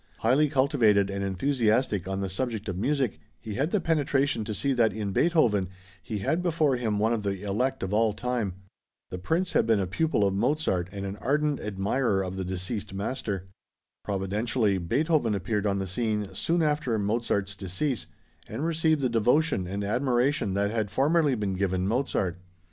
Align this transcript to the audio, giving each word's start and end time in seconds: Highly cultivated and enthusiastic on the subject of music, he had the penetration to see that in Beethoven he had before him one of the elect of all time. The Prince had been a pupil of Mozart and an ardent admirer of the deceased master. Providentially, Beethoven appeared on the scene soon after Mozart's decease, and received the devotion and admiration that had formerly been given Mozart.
Highly 0.21 0.49
cultivated 0.49 1.11
and 1.11 1.23
enthusiastic 1.23 2.07
on 2.07 2.21
the 2.21 2.27
subject 2.27 2.67
of 2.67 2.75
music, 2.75 3.19
he 3.39 3.53
had 3.53 3.69
the 3.69 3.79
penetration 3.79 4.43
to 4.45 4.53
see 4.55 4.73
that 4.73 4.93
in 4.93 5.11
Beethoven 5.11 5.69
he 6.01 6.17
had 6.17 6.41
before 6.41 6.75
him 6.75 6.97
one 6.97 7.13
of 7.13 7.21
the 7.21 7.43
elect 7.43 7.83
of 7.83 7.93
all 7.93 8.11
time. 8.11 8.55
The 9.11 9.19
Prince 9.19 9.53
had 9.53 9.67
been 9.67 9.79
a 9.79 9.85
pupil 9.85 10.25
of 10.25 10.33
Mozart 10.33 10.89
and 10.91 11.05
an 11.05 11.17
ardent 11.17 11.59
admirer 11.59 12.23
of 12.23 12.35
the 12.35 12.43
deceased 12.43 12.95
master. 12.95 13.45
Providentially, 14.03 14.79
Beethoven 14.79 15.35
appeared 15.35 15.67
on 15.67 15.77
the 15.77 15.85
scene 15.85 16.33
soon 16.33 16.63
after 16.63 16.97
Mozart's 16.97 17.55
decease, 17.55 18.07
and 18.47 18.65
received 18.65 19.01
the 19.01 19.07
devotion 19.09 19.67
and 19.67 19.83
admiration 19.83 20.55
that 20.55 20.71
had 20.71 20.89
formerly 20.89 21.35
been 21.35 21.53
given 21.53 21.87
Mozart. 21.87 22.39